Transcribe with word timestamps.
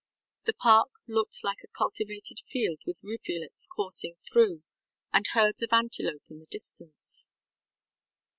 The 0.45 0.53
park 0.55 0.89
looked 1.07 1.43
like 1.43 1.59
a 1.63 1.67
cultivated 1.67 2.39
field 2.39 2.79
with 2.87 3.03
rivulets 3.03 3.67
coursing 3.67 4.15
through, 4.31 4.63
and 5.13 5.27
herds 5.27 5.61
of 5.61 5.71
antelope 5.71 6.23
in 6.27 6.39
the 6.39 6.47
distance. 6.47 7.31